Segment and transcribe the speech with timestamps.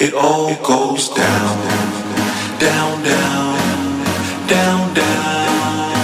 [0.00, 1.58] It all goes down,
[2.58, 5.94] down, down, down, down.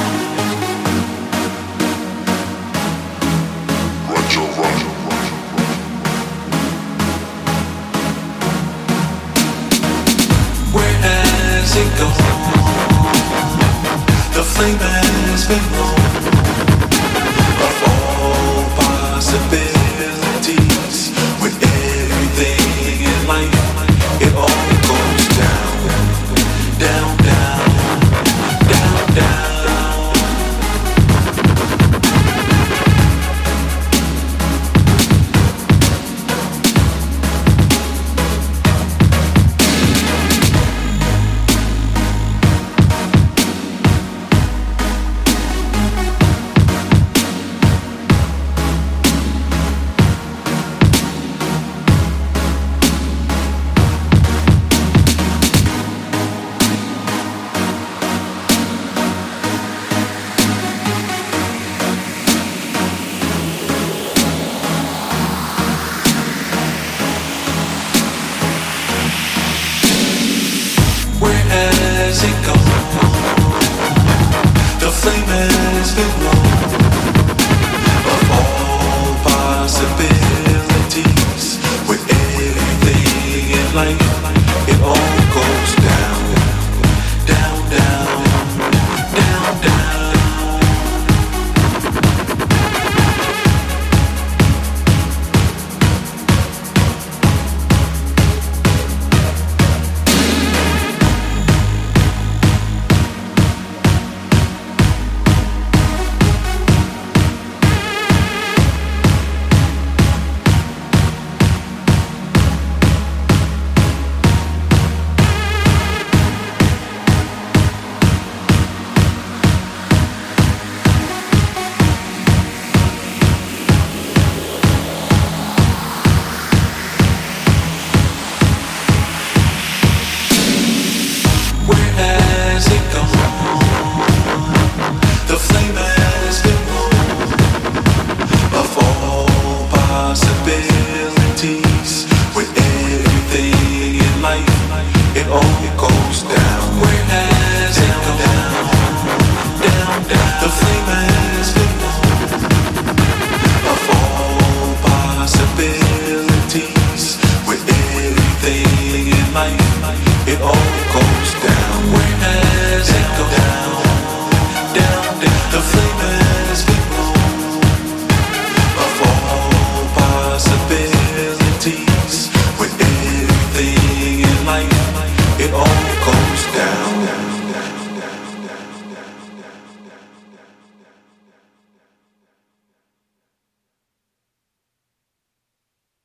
[4.08, 5.36] Roger, roger, roger.
[10.72, 12.74] Where has it gone?
[14.34, 15.99] The flame has been blown.
[72.10, 72.54] as it go?
[74.80, 75.28] The flame
[75.80, 76.39] is below.